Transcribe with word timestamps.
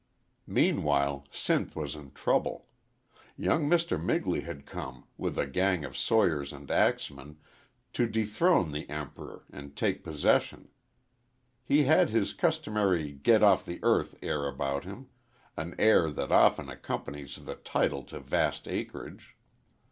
"_Meanwhile 0.51 1.27
Sinth 1.31 1.75
was 1.75 1.95
in 1.95 2.09
trouble. 2.13 2.65
Young 3.37 3.69
Mr. 3.69 4.03
Migley 4.03 4.41
had 4.41 4.65
come, 4.65 5.05
with 5.15 5.37
a 5.37 5.45
gang 5.45 5.85
of 5.85 5.95
sawyers 5.95 6.51
and 6.51 6.71
axemen, 6.71 7.37
to 7.93 8.07
dethrone 8.07 8.71
the 8.71 8.89
Emperor 8.89 9.45
and 9.53 9.75
take 9.75 10.03
possession. 10.03 10.69
He 11.63 11.83
had 11.83 12.09
his 12.09 12.33
customary 12.33 13.11
get 13.11 13.43
off 13.43 13.63
the 13.63 13.79
earth 13.83 14.15
air 14.23 14.47
about 14.47 14.85
him 14.85 15.09
an 15.55 15.75
air 15.77 16.09
that 16.09 16.31
often 16.31 16.67
accompanies 16.67 17.35
the 17.35 17.53
title 17.53 18.01
to 18.05 18.19
vast 18.19 18.67
acreage. 18.67 19.37